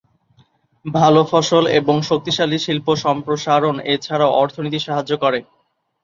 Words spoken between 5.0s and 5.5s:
করে।